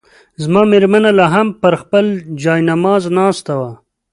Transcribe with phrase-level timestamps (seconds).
[0.43, 2.05] زما مېرمنه لا هم پر خپل
[2.41, 3.71] جاینماز ناسته وه.